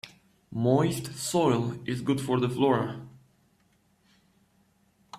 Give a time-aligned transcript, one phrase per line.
[0.49, 3.07] Moist soil is good for the flora.